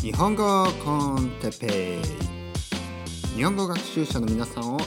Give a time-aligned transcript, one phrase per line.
[0.00, 2.00] 日本語コンテペ
[3.34, 4.80] イ日本語学習者の皆さんを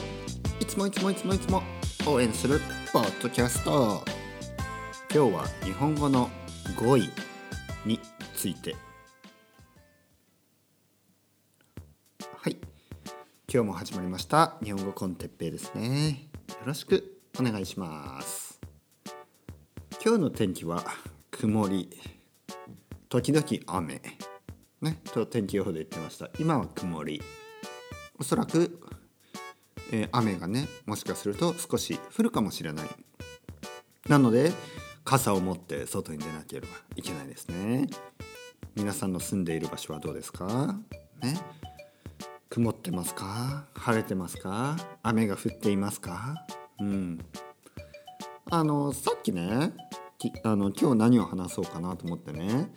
[0.60, 1.62] いつもいつもいつもいつも
[2.06, 2.60] 応援する
[2.92, 4.02] ポッドキャスト
[5.14, 6.30] 今日は日本語の
[6.76, 7.08] 語彙
[7.84, 8.00] に
[8.34, 8.74] ついて。
[12.36, 12.56] はい。
[13.52, 14.56] 今日も始まりました。
[14.64, 16.30] 日本語コンテッペイですね。
[16.48, 18.58] よろしくお願いします。
[20.04, 20.82] 今日の天気は
[21.30, 21.90] 曇り。
[23.08, 24.00] 時々雨。
[24.82, 26.28] ねと天気予報で言ってました。
[26.38, 27.22] 今は曇り。
[28.18, 28.80] おそらく、
[29.92, 32.88] えー、雨がねもしかすると少し降るかもしれない。
[34.08, 34.52] なので
[35.04, 37.88] 傘を持って外に出なければいけないですね。
[38.74, 40.76] 皆さんの住んでいる場所はどうですか？
[41.22, 41.38] ね？
[42.50, 43.66] 曇ってますか？
[43.74, 44.76] 晴れてますか？
[45.02, 46.44] 雨が降っていますか？
[46.80, 47.24] うん。
[48.50, 49.72] あのさっきね
[50.44, 52.70] あの今日何を話そうかなと思ってね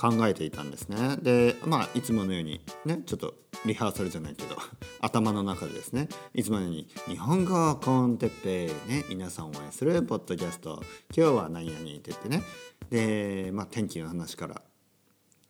[0.00, 1.16] 考えていたんですね。
[1.20, 3.34] でまあいつものようにねちょっと
[3.66, 4.56] リハーサルじゃないけど
[5.02, 10.80] 頭の中でですねいつものように「日本語コンテッペイ」ね皆さん応援するポッドキャスト
[11.14, 12.44] 今日は何々って言ってね
[12.90, 14.62] でまあ天気の話から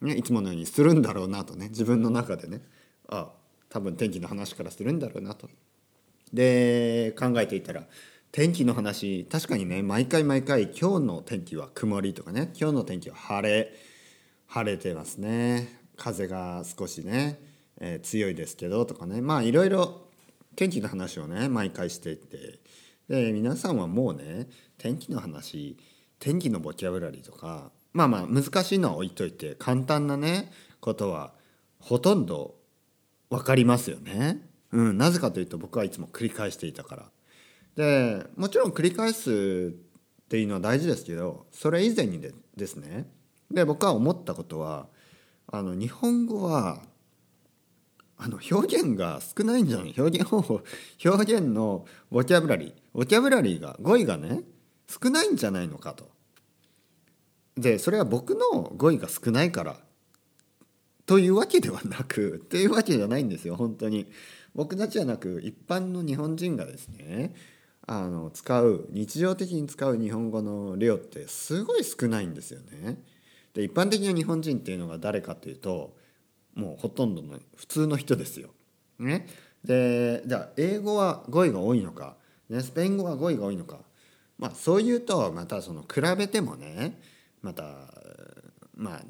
[0.01, 2.63] ねいつものようにするんだろうなとね自分の中でね
[3.09, 3.31] あ
[3.69, 5.51] 多分天気の話からするんだろうなと。
[6.33, 7.87] で考えていたら
[8.33, 13.98] 天気の話確かにね毎回毎回今日の天気は曇りとかね今日の天気は晴れ。
[14.49, 17.41] 晴れてますね風が少しね、
[17.81, 20.09] えー、強いですけどとかねまあいろいろ
[20.57, 22.59] 天気の話をね毎回していって
[23.09, 25.77] で皆さんはもうね天気の話
[26.19, 31.33] 天気のボキャブラリーとかまあまあ難しいのは置いといて簡単なねことは
[31.79, 32.55] ほとんど
[33.31, 34.43] 分かりますよね。
[34.73, 37.11] うん、なぜかというと僕はいつも繰り返していたから。
[37.77, 43.09] でもちろん繰り返すっていうのは大事ですけどそれ以前にでですね
[43.51, 44.87] で僕は思ったことは
[45.51, 46.83] あの日本語は
[48.17, 49.95] あの表現が少ないんじゃない？
[49.97, 50.61] 表現方法
[51.05, 54.43] 表現のボキャブラリーボキャブラリーが語彙がね
[54.89, 56.11] 少ないんじゃないのかと。
[57.57, 59.81] でそれは僕の語彙が少ないから
[61.07, 64.07] というわけではなくっていうわけじゃないんですよ本当に
[64.55, 67.35] 僕たちじゃなく一般の日本人がですね
[67.87, 73.03] あの使う日常的に使う日本語の量ってすごい少ないんですよね。
[73.55, 75.97] で一般的な日本人っていうのが誰かっていうと
[76.55, 78.51] もうほとんどの普通の人ですよ。
[78.99, 79.29] ね、
[79.65, 82.17] でじゃあ英語は語彙が多いのか、
[82.49, 83.79] ね、スペイン語は語彙が多いのか、
[84.39, 87.01] まあ、そういうとまたその比べてもね
[87.43, 87.63] また
[88.75, 89.03] まあ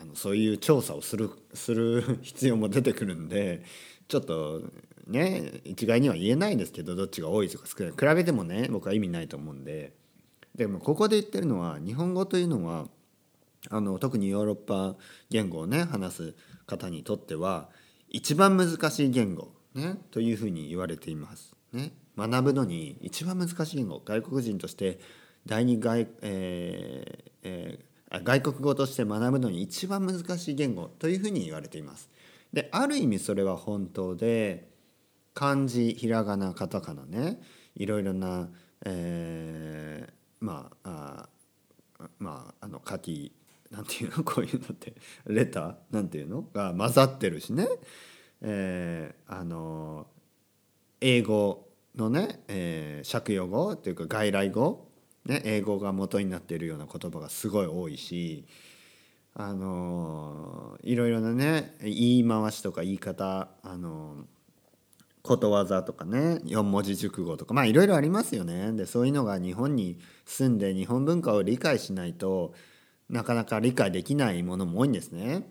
[0.00, 3.64] あのそういう調査をするする必要も出てくるんで
[4.08, 4.62] ちょっと
[5.06, 7.92] ね一概には言えないですけどどっちが多いとか少ない。
[7.92, 9.92] 比べてもね僕は意味ないと思うんで。
[10.54, 12.86] でもここで言ってるのは日本語というのは
[13.70, 14.96] あの特にヨーロッパ
[15.30, 16.34] 言語をね話す
[16.66, 17.68] 方にとっては
[18.08, 21.54] 一番難しい言語、ね、というふうに言われています。
[21.72, 25.00] ね、学ぶのに一番難しい言語外国人として
[25.46, 32.08] 第二外,、えーえー、外国語として学ぶのに一番難しい言語というふうに言われています。
[32.52, 34.68] である意味それは本当で
[35.34, 37.40] 漢字ひらがなカタカナね
[37.74, 38.48] いろいろな、
[38.84, 41.28] えー、まあ
[41.98, 43.32] あまああの書き
[43.74, 44.22] なんていうの？
[44.24, 44.94] こういうのって。
[45.26, 45.74] レター？
[45.90, 46.42] なんていうの？
[46.42, 47.66] が混ざってるしね、
[48.40, 50.06] えー、あの
[51.00, 54.88] 英語のね、えー、借用語っていうか外来語、
[55.26, 58.46] ね、英語が元になっているような言葉がすごい多いし
[59.34, 64.24] あのいろいろなね言い回しとか言い方あの
[65.22, 68.72] ことわざとかね四文字熟語とかまあいろいろありますよね。
[68.72, 72.52] でそういうのが日本に住んで日本文化を理解しないと
[73.08, 75.46] なかなか理解できないものも多いんですね。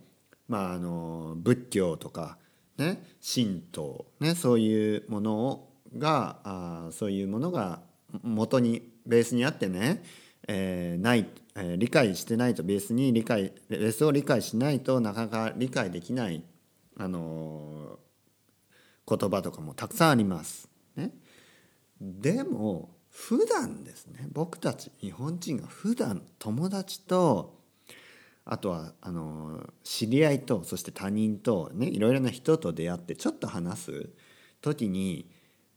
[0.47, 2.37] まああの仏教とか
[2.77, 7.81] ね神道ねそういうものがあそういうものが
[8.21, 10.03] 元にベースにあってね、
[10.47, 16.43] えー、ないえー、理解してないとベースに理解ベースを理解しないとなかなか理解できない、
[16.97, 20.67] あのー、言葉とかもたくさんあります。
[20.95, 21.11] ね、
[22.01, 24.27] でも普段ですね。
[24.31, 27.61] 僕たち日本人が普段友達と
[28.43, 34.09] あとはあの、知り合いとそして他人とねいろいろな人と出会ってちょっと話す
[34.61, 35.29] 時に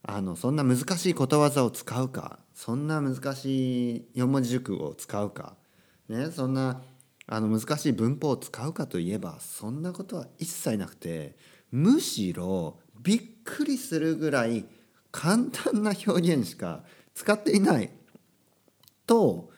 [0.02, 5.56] あのそんな難しいことわざを使うかそんな難しい四文字熟語を使うか
[6.08, 6.80] ね、そんな
[7.26, 11.36] あの難しい文法を使うかといえばそんなことは一切なくて
[11.72, 14.64] むしろびっくりするぐらい
[15.10, 16.84] 簡単な表現しか
[17.16, 17.90] 使っていない
[19.06, 19.48] と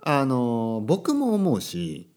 [0.00, 2.08] あの僕も思うし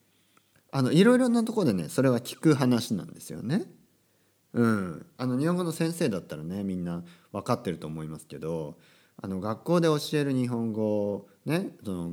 [0.72, 3.66] あのいろいろなとこでねそれは聞く話なんですよね。
[4.54, 8.78] うん、あの日本語の先生だったらねみんな分かってると思いますけど
[9.20, 12.12] あの学校で教える日本語ねその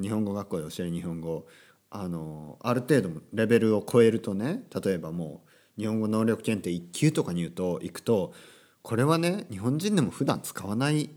[0.00, 1.46] 日本語学校で教える日本語
[1.90, 5.42] あのある程度レベルを超えるとね例えばも
[5.76, 8.32] う日本語能力検定1級とかに言うと行くと
[8.80, 11.10] これはね日本人でも普段使わない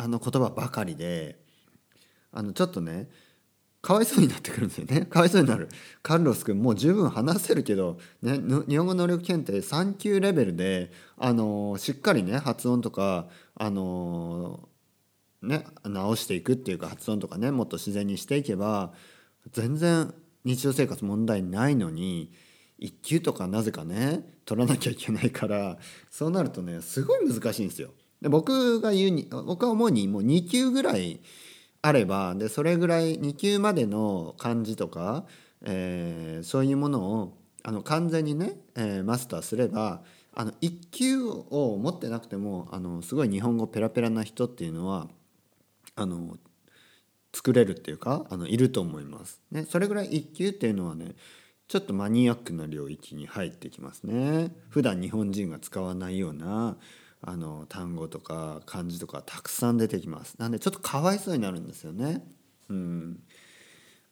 [0.00, 1.38] あの言葉ばかりで
[2.32, 3.10] あのちょっとね
[3.82, 5.68] かわいそうになってくるんですよね かわいそうになる
[6.02, 14.68] カルロス君もう十分話せるけど、ね、日本語能力検定3級レベルであのしっかりね発音とかあの
[15.42, 18.94] ね直していくっていうか発音とかねもっと自然にしていけば
[19.52, 20.14] 全然
[20.44, 22.32] 日常生活問題ないのに
[22.80, 25.76] 1級とかなぜかね取らなきゃいけないから
[26.10, 27.90] そうなるとねすごい難しいんですよ。
[28.22, 31.20] で僕が言うに僕は思うにもう2級ぐらい
[31.82, 35.24] あればでそれぐらい2級までの漢字とか、
[35.62, 40.02] えー、そういうものをあの完全にね、えー、マスターすれば
[40.34, 45.08] あの1級を持ってなくてもあのすごい日本語ペラペラな人っていうのは
[45.96, 46.36] あの
[47.32, 49.40] 作れるっていうかあのいると思います。
[49.50, 51.14] ね、それぐらい1級っていうのはね
[51.68, 54.54] ちょっとマニアックな領域に入ってきますね。
[54.70, 56.76] 普段日本人が使わないような
[57.22, 62.24] あの単語とか漢字とかたくさん出てきますなんでちょっとかわいそうになるんですよね。
[62.68, 63.20] うん、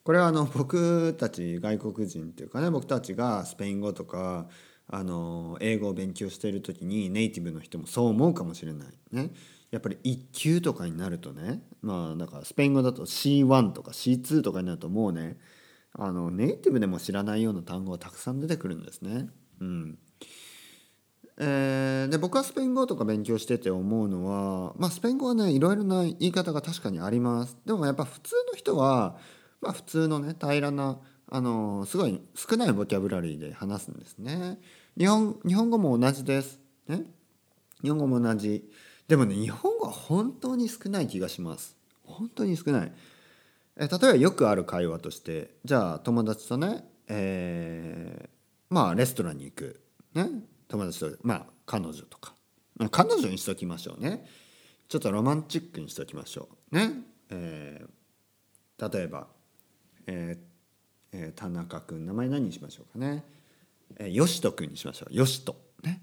[0.05, 4.49] これはあの僕たち外国人っていうかね僕たちがスペイン語とか
[4.89, 9.31] あの英語を勉強している時にネイティブの人もそう思うかもしれないね。
[9.71, 15.37] やっぱり1級とかになるとねまあだからスペイン語だと C1 とか C2 とかになるともうね
[15.93, 19.29] あのネイティブでも知らないような単語がたくさん出てくるんですね。
[19.61, 19.99] うん
[21.41, 27.57] えー、で僕はスペイン語とか勉強してて思うのは、まあ、スペイン語はねいろいろな言い方が確かにあります。
[27.65, 29.17] でもやっぱ普通の人は、
[29.61, 30.99] まあ、普通のね平らな
[31.31, 34.59] あのすごい少ないボキャブラリーで話すんですね。
[34.99, 36.59] 日本日本語も同じです、
[36.89, 37.05] ね、
[37.83, 38.69] 日本語も同じ。
[39.07, 41.77] でもね日本語は本当に少ない気がします。
[42.05, 42.93] 本当に少ない。
[43.77, 49.81] え例えばよくある会話としてじゃあ友達とね、えー、まあレストランに行く。
[50.15, 50.31] ね。
[50.69, 52.35] 友達とまあ彼女とか、
[52.91, 54.27] 彼女にしときましょうね。
[54.89, 56.93] ちょっとロマンチックにしときましょうね、
[57.29, 59.27] えー、例えば、
[60.07, 63.23] えーえー、田中君名前何にしましょうかね、
[63.99, 65.15] えー、よしと君にしましょう。
[65.15, 66.03] よしとね。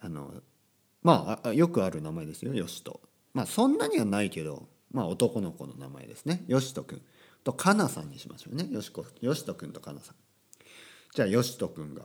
[0.00, 0.32] あの
[1.02, 2.54] まあよくある名前ですよ。
[2.54, 3.00] よしと
[3.34, 6.44] まあそんなにはないけどまあ男の子の名前ですね。
[6.48, 7.02] よしと君
[7.44, 8.66] とかなさんにしましょうね。
[8.70, 10.16] よしこよしと君とかなさん。
[11.14, 12.04] じゃあよしと君が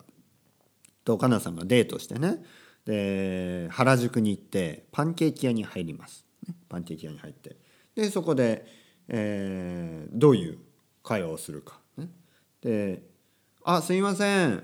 [1.07, 2.43] とかなさんがデートしてね。
[2.83, 6.25] で原宿に行ってパンケーキ屋に入ります、
[6.67, 7.55] パンケーキ屋に入って。
[7.95, 8.65] でそこで、
[9.07, 10.57] えー、どういう
[11.03, 12.09] 会話をするか、ね、
[12.61, 13.03] で
[13.63, 14.63] 「あすいません」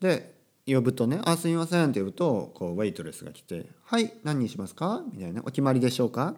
[0.00, 0.34] で
[0.66, 6.34] 呼ぶとね「あすいません」って呼ぶとこうウェイトレスが来て「はい何にしますか?」みたいな「お決まりでしょうか?」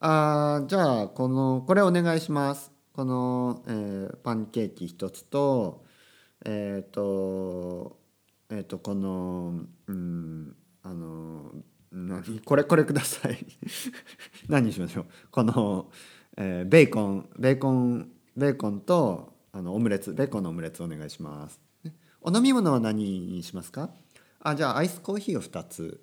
[0.00, 2.70] あじゃあこのこれお願いします。
[2.92, 5.83] この、えー、パンケーキ1つと
[6.44, 7.98] えっ、ー、と
[8.50, 11.52] えっ、ー、とこのうんあの
[11.92, 12.40] 何？
[12.40, 13.38] これこれください。
[14.48, 15.06] 何にしましょう？
[15.30, 15.90] この、
[16.36, 21.60] えー、ベーコンベーコンベーコンとあのオムレツベーコンのオムレツお願いします、
[22.20, 23.90] お飲み物は何にしますか？
[24.40, 26.00] あじゃあアイスコーヒーを2つ。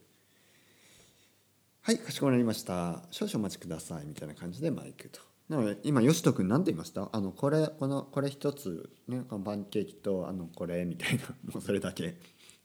[1.82, 3.04] はいかしこまりました。
[3.12, 4.06] 少々お待ちください。
[4.06, 5.31] みたいな感じでマイクと。
[5.52, 7.10] なので今よしとくん何て言いました？
[7.12, 11.24] あのこれこのこれ一つねこのパンケーキとあのこれみたいな。
[11.54, 12.16] もうそれだけ。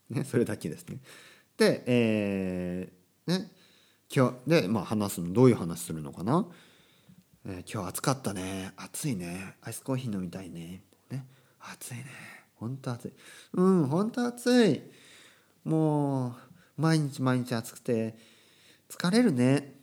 [0.09, 0.99] ねそれだけですね。
[1.57, 3.50] でえー、ね
[4.09, 6.47] 今日でまあ話すのどういう話するのかな、
[7.45, 8.71] えー、今日暑かったね。
[8.76, 9.57] 暑いね。
[9.62, 10.85] アイスコーヒー飲みたいね。
[11.11, 11.26] ね
[11.59, 12.05] 暑いね。
[12.55, 13.12] ほんと暑い。
[13.55, 14.83] うんほんと暑い。
[15.64, 16.35] もう
[16.76, 18.16] 毎日毎日暑くて
[18.88, 19.75] 疲れるね。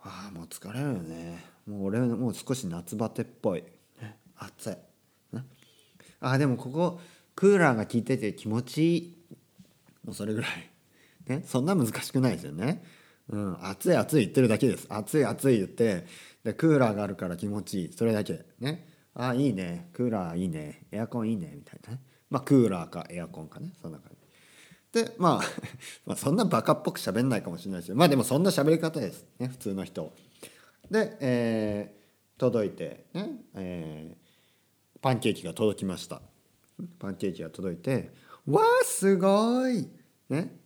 [0.00, 1.56] ああもう疲れるよね。
[1.68, 3.62] もう俺もう少し夏バテっぽい、
[4.36, 4.76] 暑い、
[6.20, 7.00] あでもここ
[7.34, 9.18] クーラーが効いてて気持ちいい。
[10.04, 10.50] もうそれぐらい、
[11.26, 12.82] ね、そんな難しくないですよね、
[13.28, 14.86] うん、暑い暑い言ってるだけです。
[14.88, 16.06] 暑い暑い言って。
[16.44, 17.92] でクーラーがあるから気持ちいい。
[17.92, 18.44] それだけ。
[18.60, 18.88] ね？
[19.14, 19.90] あいいね。
[19.92, 20.86] クーラーいいね。
[20.90, 21.52] エアコンいいね。
[21.54, 22.00] みたいなね。
[22.30, 23.72] まあクーラーかエアコンかね。
[23.82, 24.12] そんな感
[24.92, 25.02] じ。
[25.04, 25.44] でまあ
[26.06, 27.96] まあそんなバカっぽく喋んないかもしれないですよ。
[27.96, 29.26] まあでもそんな喋り方です。
[29.38, 29.48] ね？
[29.48, 30.14] 普通の人
[30.90, 36.20] で、えー、届いてね、えー、パンケーキが届きました。
[36.98, 38.10] パンケーキが届いて
[38.46, 39.88] 「わあすごい!」
[40.30, 40.56] ね。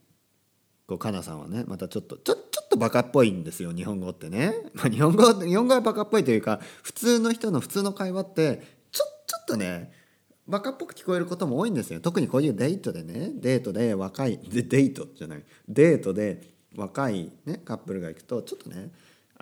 [0.86, 9.92] こうかなさんはねまたちょっとちょちょっとバカっぽいんですよ日本語ってね、まあ、日本語日本語はバカっぽいというか普通の人の普通の会話ってちょちょっとね
[10.46, 12.00] バカっぽく聞こえることも多いんですよ。
[12.00, 15.44] 特にこういうデートでねデートで若いでデートじゃない。
[15.68, 18.90] デートで若い、ね、カップルが行くとちょっとね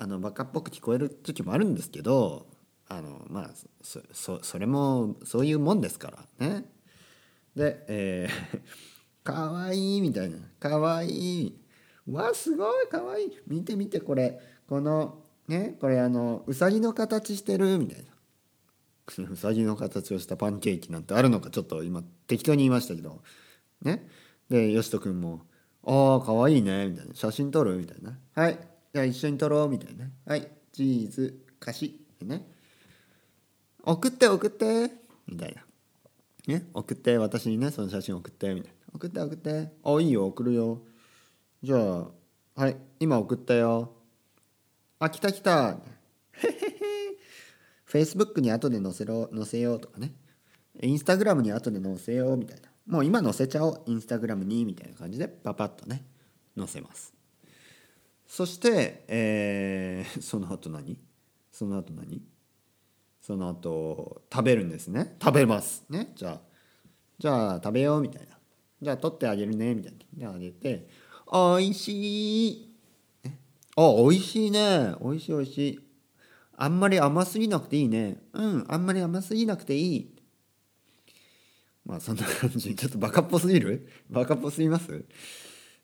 [0.02, 2.46] あのバカっぽく聞こえる時もあるんですけど
[2.88, 3.50] あのまあ
[3.82, 6.64] そそそれもそういうもんですからね。
[7.54, 8.60] で、えー
[9.22, 11.58] 「かわいい」みたいな「かわいい」
[12.10, 13.32] 「わすごいかわいい。
[13.46, 14.40] 見て見てこれ。
[14.66, 18.10] このねこれあのうさぎの形してる」みたいな。
[19.30, 23.22] うさぎの形をしたパンケーキなんてあるのかちょっと今適当に言いましたけど。
[23.82, 24.08] ね。
[24.48, 25.42] でよしとくんも
[25.84, 28.69] 「ああかわいいね」みたいな「写真撮る?」みたいな「はい。
[28.92, 32.46] じゃあ一緒に撮ろう」みたいな「はいチーズ貸し」ね
[33.82, 34.90] 「送って送って」
[35.26, 35.64] みたいな
[36.46, 39.72] 「ね送って私にねその写真送って」みたいな「送って送って。
[39.84, 40.82] あいいよ送るよ。
[41.62, 42.10] じゃあ
[42.56, 43.94] はい今送ったよ。
[44.98, 45.80] あ来た来た」
[46.32, 47.18] へへへ
[47.86, 50.14] Facebook に後で載せろ載せようとかね。
[50.82, 52.70] インスタグラムに後で載せようみたいな。
[52.86, 53.82] もう今載せちゃおう。
[53.86, 56.04] インスタグラムにみたいな感じでパパッとね
[56.56, 57.19] 載せます。
[58.32, 60.96] そして、えーその後何？
[61.50, 62.22] その後何？
[63.20, 65.16] その後食べるんですね。
[65.20, 65.84] 食べます。
[65.90, 66.12] ね？
[66.14, 66.40] じゃあ
[67.18, 68.38] じゃあ食べようみたいな。
[68.80, 69.74] じゃあ取ってあげるね。
[69.74, 69.98] みたいな。
[70.16, 70.88] じゃああげて。
[71.26, 72.72] おいしい、
[73.24, 73.36] ね、
[73.74, 74.94] あおいしいね。
[75.00, 75.80] おいしいおいしい。
[76.56, 78.22] あんまり甘すぎなくていいね。
[78.32, 80.14] うんあんまり甘すぎなくていい。
[81.84, 82.76] まあそんな感じ。
[82.76, 83.88] ちょっとバカっぽすぎる？
[84.08, 85.04] バカっぽすぎます？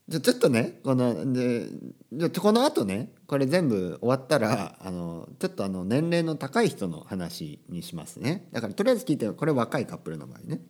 [0.09, 1.69] じゃちょっとねこので
[2.13, 8.49] じゃこの後ねこれ全部終わったらあのちょっとあの年齢の高い人の話にしますね。
[8.53, 10.61] だからとりあえず聞いてこれ若いカップルの場合ね。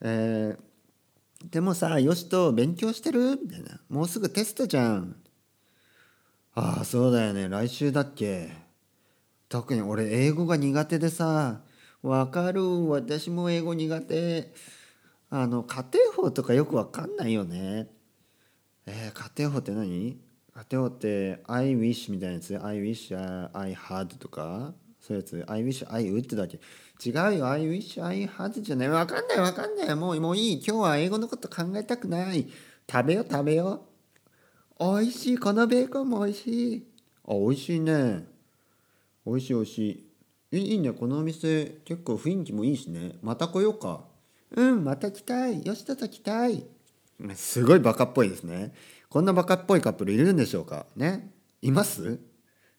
[0.00, 0.64] えー
[1.50, 3.38] でもさよしと勉強してる？
[3.42, 3.78] みたいな。
[3.90, 5.16] もうすぐテストじゃん。
[6.54, 7.50] ああそうだよね。
[7.50, 8.50] 来週だっけ？
[9.50, 11.60] 特に俺英語が苦手でさ。
[12.00, 12.88] わかる。
[12.88, 14.54] 私も英語苦手。
[15.28, 17.88] あの家庭法とかよくわかんないよね。
[18.86, 20.18] えー、家庭法って何？
[20.54, 24.74] 家庭法って I wish みたいなやつ？I wish I had とか？
[25.00, 26.58] そういうやつ？I wish I would だけ？
[27.04, 27.48] 違うよ。
[27.48, 28.88] I wish I had じゃない。
[28.88, 29.38] わかんない。
[29.38, 29.94] わかんない。
[29.96, 30.54] もうもういい。
[30.56, 32.46] 今日は英語のこと考えたくない。
[32.90, 33.86] 食べよ食べよ
[34.78, 34.84] う。
[34.84, 35.38] おいしい。
[35.38, 36.86] このベーコンもおいしい。
[37.26, 38.26] あおいしいね。
[39.24, 40.06] おいしいおいし
[40.52, 40.58] い。
[40.58, 40.92] いいね。
[40.92, 41.80] このお店。
[41.84, 43.16] 結構雰囲気もいいしね。
[43.22, 44.04] また来ようか。
[44.54, 45.64] うんまた来たい。
[45.66, 46.64] よしとと来たい。
[47.34, 48.72] すごいバカっぽいですね。
[49.08, 50.86] こんなバカっぽいカップルいるんでしょうか？
[50.96, 51.32] ね。
[51.62, 52.20] います？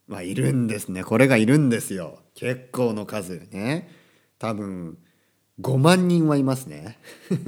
[0.08, 1.04] まあいるんですね。
[1.04, 2.20] これがいるんですよ。
[2.36, 3.48] 結構の数。
[3.52, 3.90] ね。
[4.38, 4.98] 多分
[5.62, 7.00] 5万人はいますね。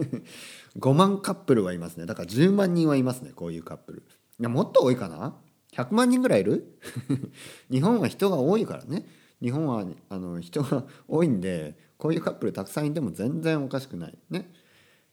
[0.79, 2.05] 5万カップルはいますね。
[2.05, 4.03] だから10万人はいますねこういうカップル。
[4.39, 5.35] いやもっと多いかな
[5.73, 6.79] ？100万人ぐらいいる？
[7.69, 9.05] 日本は人が多いからね。
[9.41, 14.17] 日本はあの人が多いんでこういうカップルたくさんいても全然おかしくない。
[14.29, 14.51] ね、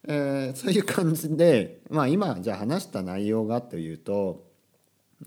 [0.07, 4.45] えーそういう感じでまあ今じゃあ話した内容がというと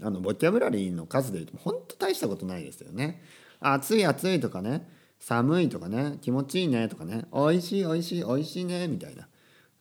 [0.02, 3.22] あのボキャブラリーの数でいうと本当大したことないですよね。
[3.60, 4.88] 暑い暑いとかね
[5.20, 9.28] 寒いとかね気持ちいいねとかねおいしいおいしいおいしいねみたいな。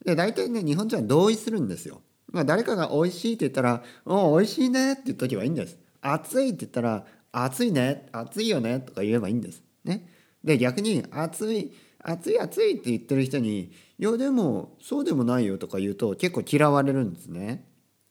[0.03, 2.01] で大体ね日本人は同意するんですよ。
[2.31, 5.77] まあ誰かが美味しいって言ったら「おおいしいね」って言っとけばいいんです。
[6.01, 9.61] 暑いって言ったら「暑いね暑いよね」とか言えばいいんです。
[9.83, 10.09] ね。
[10.43, 17.65] で逆に「暑い暑い暑い」って言ってる人に「いやでもそうでもないよ」とか言うと結構嫌われるんですね。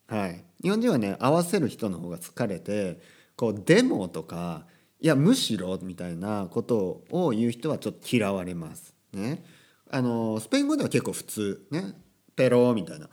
[0.09, 0.45] はい。
[0.63, 3.01] 日本人はね合わせる人の方が疲れて
[3.37, 4.67] こう「でも」とか
[5.01, 9.45] 「いやむしろ」みたいなことを言う人はちょっと嫌われますね。
[9.91, 11.95] あのスペイン語では結構普通ね
[12.35, 13.09] 「ペロ」みたいな。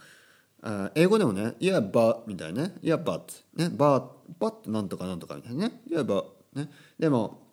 [0.66, 3.22] あ英語でもね「いやば」みたいなね「いやば」
[3.56, 6.24] ね「ば」「ば」ってなんとかなんとかみたいなね「いやば」
[6.56, 6.70] ね。
[6.98, 7.50] でも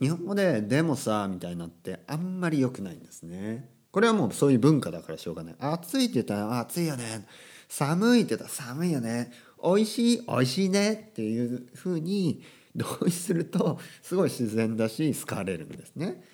[0.00, 3.73] 日本語で「でもさ」みたいなってあんまり良くないんですね。
[3.94, 5.54] これはもうそういう文化だからしょうがない。
[5.60, 7.28] 暑いって言ったら「暑いよね」
[7.70, 9.30] 寒いって言ったら寒いよね。
[9.62, 11.06] 美味しい美味しいね。
[11.10, 12.42] っていう風に
[12.74, 16.24] 同意するとすごい自然だし好かれるんですね。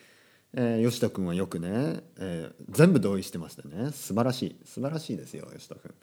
[0.54, 3.90] えー、吉田君はよくね、えー全部同意してましたね。
[3.92, 4.56] 素晴らしい。
[4.64, 5.94] 素晴らしいですよ吉田君。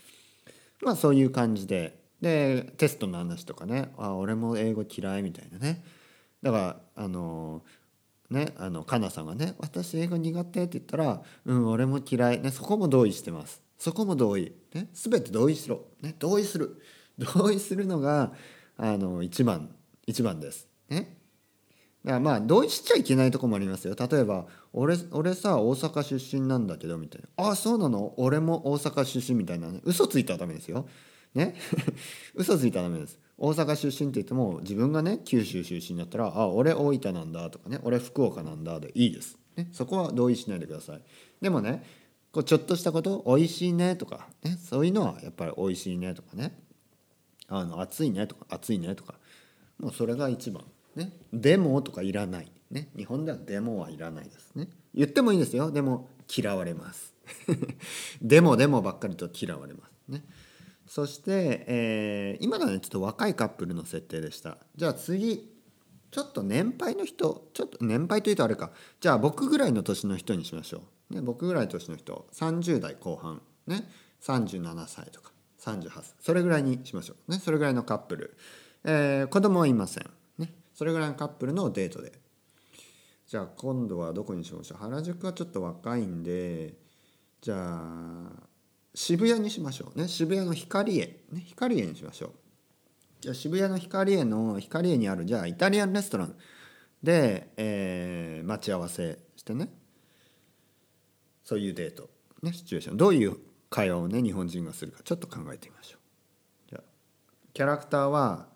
[0.83, 2.05] まあそういう感じで。
[2.21, 3.91] でテストの話とかね。
[3.97, 5.83] あ俺も英語嫌いみたいなね。
[6.43, 6.57] だか
[6.95, 7.63] らあの
[8.29, 13.61] ねあのかなさんがね「私英語苦手」って言ったら「うん俺も嫌い」ねそこも同意してます。
[13.77, 16.81] そこも同意、ね、全て同意しろ、ね、同意する。
[17.19, 18.33] 同意するのが
[18.75, 19.73] あの一番
[20.05, 20.67] 一番です。
[20.89, 21.17] ね。
[22.03, 23.95] だからまあ同意しちゃいけないとこもありますよ。
[23.95, 28.13] 例えば俺俺さ大阪出身なんだけどみたいな「あそうなの？
[28.17, 29.81] 俺も大阪出身」みたいなね。
[29.83, 30.87] 嘘ついたらダメですよ。
[31.33, 31.55] ね。
[32.35, 33.19] 嘘ついたらダメです。
[33.37, 39.37] 大阪出身って言っても自分がね九州出身だったら「あ俺大分なんだ」とかね「俺福岡なんだ」でいいです。
[39.55, 41.01] ね、そこは同意しないでください。
[41.41, 41.83] でもね
[42.31, 46.59] こうちょっとしたこと「おいしいね」とか、ね、そういうのはやっぱり「おいしいね」とかね
[47.47, 49.15] 「あの暑いね」とか「暑いね」とか。
[49.79, 50.63] もうそれが一番。
[50.95, 52.51] ね「でも」とかいらない。
[52.71, 54.55] ね日本では「でも」はいらないです。
[54.55, 55.71] ね言ってもいいですよ。
[55.71, 57.13] でも嫌われます。
[58.21, 60.11] でもでもばっかりと嫌われます。
[60.11, 60.23] ね。
[60.87, 64.57] そして、えー、今のはねちょっと若いカップルの設定でした。
[64.75, 65.55] じゃあ次。
[66.09, 67.49] ちょっと年配の人。
[67.53, 68.71] ちょっと年配というとあれか。
[69.01, 72.27] じゃあ僕ぐらいの年の人にしましょう、ね、僕ぐらいの年の人。
[72.33, 73.41] 30代後半。
[73.67, 73.83] ね。
[74.21, 75.31] 37歳とか。
[75.59, 77.31] 38歳それぐらいにしましょう。
[77.31, 78.37] ねそれぐらいのカップル、
[78.85, 80.09] えー、子供はいません。
[80.37, 80.53] ね。
[80.73, 82.13] それぐらいのカップルのデートで。
[83.27, 84.77] じゃあ今度はどこにしましょう。
[84.77, 86.75] 原宿はちょっと若いんで。
[87.41, 88.47] じゃあ
[88.97, 90.07] 渋谷にしましょうね。
[90.07, 92.31] 渋谷の光栄ね光栄にしましょう。
[93.21, 96.35] じゃあ渋谷の光栄の光栄にあるじゃあイタリアンレストラン
[97.03, 99.69] で、えー、待ち合わせしてね。
[101.43, 102.09] そういうデート、
[102.41, 102.97] ね、シチュエーション。
[102.97, 103.37] どういう
[103.69, 106.69] 会話をね日本人がするかちょっと考えてみましょう。
[106.71, 106.83] じゃあ
[107.53, 108.47] キャラクターは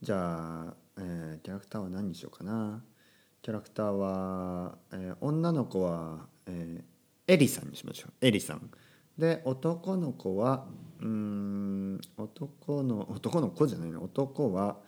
[0.00, 2.82] じゃあ、えー、キャラクターは何にしようかな。
[3.42, 6.82] キャラクターは、えー、女の子は、えー、
[7.30, 8.12] エリさんにしましょう。
[8.26, 8.70] エリさん。
[9.18, 10.66] で男の子は
[11.00, 14.02] うん男の男の子じゃないの。
[14.02, 14.78] 男は、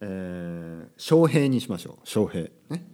[0.00, 2.08] えー、翔平にしましょう。
[2.08, 2.48] 翔平。
[2.70, 2.86] ね。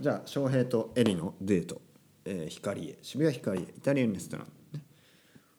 [0.00, 1.80] じゃあ翔平とエリのデート、
[2.24, 2.98] えー、光へ。
[3.02, 3.62] 渋谷光へ。
[3.62, 4.84] イタリアンレストラン、ね、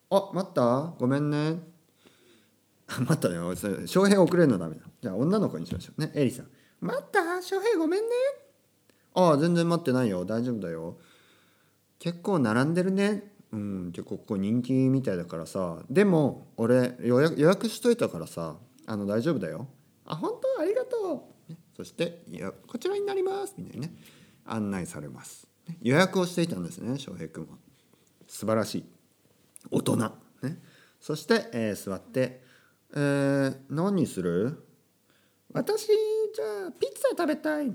[0.09, 0.93] あ待った。
[0.99, 1.59] ごめんね。
[2.99, 3.55] 待ったよ。
[3.87, 4.81] 翔平遅れるのダメだ。
[5.01, 6.01] じゃあ女の子にしましょう。
[6.01, 6.47] ねエリさん。
[6.81, 7.41] 待った？
[7.41, 8.07] 翔平ごめんね。
[9.15, 10.25] ああ全然待ってないよ。
[10.25, 10.97] 大丈夫だよ。
[11.99, 13.32] 結構並んでるね。
[13.53, 18.55] うん結構ここ人気みたいだからさでも俺予約予約しといたからさ
[18.87, 19.67] あの大丈夫だよ。
[20.05, 20.61] あ本当？
[20.61, 23.53] ありがとう、ね、そしていやこちらになります。
[23.57, 23.93] みたいなね。
[24.45, 27.57] 案内されます、ね、予約をしていたんですね翔平君は。
[28.27, 28.85] 素晴らしい。
[29.71, 29.97] 大人。
[30.41, 30.57] ね。
[30.99, 32.41] そして、えー、座って
[32.95, 34.65] 「えー、何する？
[35.53, 37.67] 私じゃあピッツァ食べたい」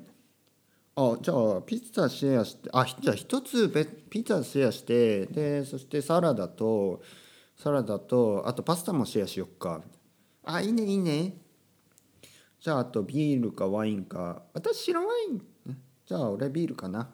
[1.01, 3.69] あじゃあピッツァシェアしてあじゃあ一つ
[4.11, 7.01] ピッツァシェアしてでそしてサラダと
[7.57, 9.81] サラダとあとパスタもシェアしよっか。
[10.45, 11.37] あいいねいいね。
[12.61, 14.43] じゃああとビールかワインか。
[14.55, 15.43] 私白ワイン
[16.05, 17.09] じゃあ俺ビールかな。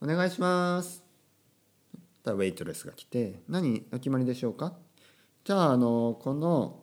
[0.00, 1.04] お願いします。
[2.22, 3.42] たウェイトレスが来て。
[3.48, 4.72] 何お決まりでしょうか？
[5.44, 6.80] じゃああのこの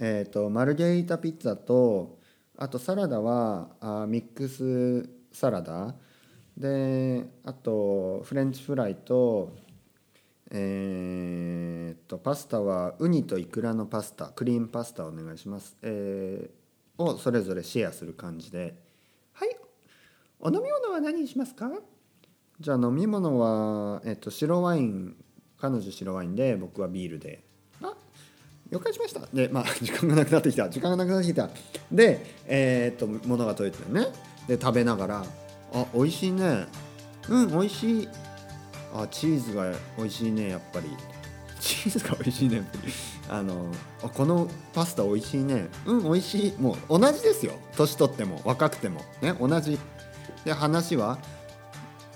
[0.00, 2.18] えっ、ー、とマルゲリータピッツァと
[2.56, 5.94] あとサラダはあミックスサラダ。
[6.56, 9.52] であとフレンチフライと
[10.50, 14.26] えー、っとパスタはウニとイクラのパスタ。
[14.28, 18.80] クリームパスタお願いします、えー、をそれぞれシェアする感じで。
[19.32, 19.56] はい。
[20.38, 21.70] お飲み物は何にしますか？
[22.60, 25.16] じゃあ飲み物は、えっと、白ワイン。
[25.58, 27.42] 彼女白ワインで僕はビールで。
[27.82, 27.94] あ
[28.70, 29.26] 了解しました。
[29.32, 30.68] でまあ時間がなくなってきた。
[30.68, 31.48] 時間がなくなってきた。
[31.90, 34.06] でえー、っと物が届いてるね。
[34.46, 35.24] で食べながら
[35.72, 36.66] 「あ美味しいね。
[37.28, 38.08] うん美味しい。
[38.94, 40.90] あチーズが美味しいねやっぱり。
[41.60, 42.62] チーズが美味しいね
[43.30, 43.66] あの
[44.02, 45.68] あこのパスタ美味しいね。
[45.86, 46.54] うん美味しい。
[46.60, 47.54] もう同じですよ。
[47.76, 49.00] 年取っても若くても。
[49.22, 49.78] ね同じ。
[50.44, 51.18] で話は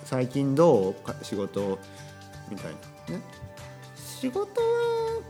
[0.05, 0.95] 最近どう？
[1.25, 1.79] 仕事
[2.51, 2.73] みたい
[3.09, 3.17] な。
[3.17, 3.23] ね。
[4.21, 4.67] 仕事は、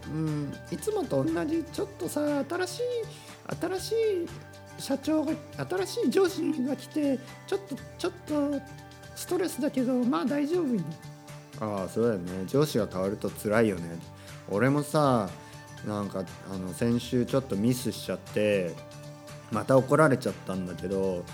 [0.07, 1.63] うん、いつもと同じ。
[1.73, 2.83] ちょっとさ新しい
[3.61, 3.95] 新しい
[4.79, 5.33] 社長が
[5.69, 8.61] 新しい上司が来てちょっとちょっと
[9.17, 10.67] ストレスだけどまあ大丈夫
[11.61, 12.47] ああそうだよね。
[12.47, 13.83] 上司が変わると辛いよね。
[14.49, 15.29] 俺もさ
[15.87, 18.73] なんかあの先週ちょっとミスしちゃって
[19.51, 21.25] また怒られちゃったんだけど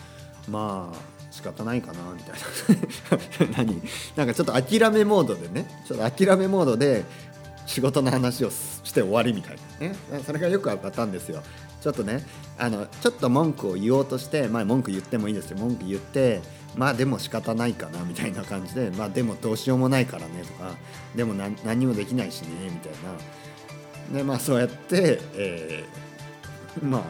[0.48, 3.56] まあ仕方ないかなみたいな。
[3.64, 3.82] 何？
[4.16, 5.66] なんかちょっと諦めモードでね。
[5.86, 7.04] ちょっと諦めモードで
[7.66, 10.22] 仕事の話をして終わりみたいなね。
[10.24, 11.42] それがよくあったんですよ。
[11.84, 12.24] ちょっとね
[12.58, 15.58] あのちょっと文句を言おうとしてまあ文句言ってもいいですよ。
[15.58, 16.40] 文句言って
[16.74, 20.74] まあでも仕方ないかなみたいな感じでまあでもどうしようもないからねとか
[21.14, 22.92] でも何もできないしねみたい
[24.12, 24.16] な。
[24.16, 27.02] でまあそうやって、えー、まあ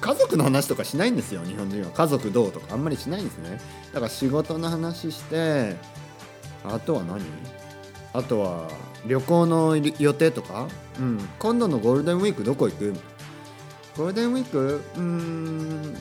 [0.00, 1.90] 家族の話とかしないんですよ日本人は。
[1.90, 3.60] 家族どうとかあんまりしないんですね。
[3.92, 5.76] だから仕事の話して
[6.64, 7.20] あとは何？
[8.12, 8.68] あとは
[9.06, 10.66] 旅行の予定とか、
[10.98, 12.94] うん、今度のゴールデンウィークどこ行く？
[14.00, 14.80] ゴールデンウィーク？
[14.96, 15.94] うん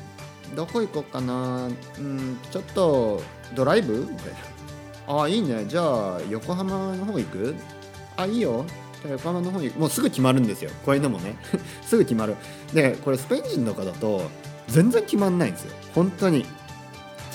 [0.56, 1.68] どこ行こうかな？
[1.68, 3.22] うんちょっと
[3.54, 4.08] ドライブ？
[4.10, 4.34] みたい
[5.06, 5.22] な。
[5.22, 5.66] あいいね。
[5.66, 7.56] じゃあ横浜の方行く？
[8.16, 8.66] あいいよ。
[9.04, 10.72] 横浜の方にもうすぐ決まるんですよ。
[10.86, 11.36] こういうのもね。
[11.84, 12.38] すぐ決まる。
[12.74, 14.22] でこれスペイン人とかだと
[14.70, 15.74] 全然決まんないんですよ。
[15.94, 16.46] 本当に。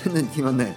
[0.02, 0.74] 全然決まんない。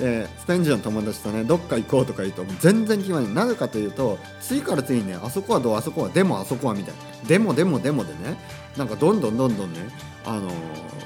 [0.00, 3.34] でスペン人の友達とねどっか行こうとか言うと全然決まらない。
[3.34, 7.28] なぜかというと次から次にねあそこはどうあそこはでもあそこはみたいな。
[7.28, 8.38] でもでもでもでね
[8.76, 9.80] なんかどんどんどんどんね、
[10.24, 10.54] あのー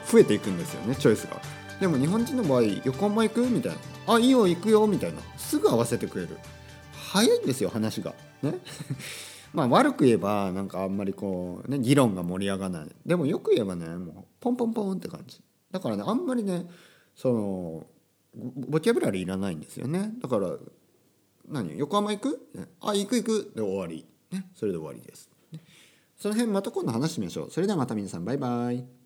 [0.06, 1.40] 増えていくんですよねチョイスが。
[1.80, 3.40] でも日本人の場合横浜行く？
[3.48, 3.72] みたい
[4.06, 4.14] な。
[4.14, 5.20] あいいよ行くよみたいな。
[5.36, 6.36] すぐ合わせてくれる。
[6.92, 8.14] 早いんですよ話が。
[8.42, 8.54] ね。
[9.52, 12.88] まあ悪く言えばなんかあんまりこうね議論が盛り上がらない。
[13.04, 15.40] でもよく言えばねもうポンポンポンって感じ。
[15.72, 16.66] だからねあんまりね
[17.16, 17.86] その
[18.34, 20.12] ボキャブラリーいらないんですよね。
[20.20, 20.56] だから
[21.48, 22.66] 何横浜行く、ね。
[22.80, 23.52] あ行く行く。
[23.54, 25.60] で終わり、ね、それで終わりです、ね。
[26.16, 27.50] その辺また今度話してみましょう。
[27.50, 29.03] それではまた皆さんバイバイ。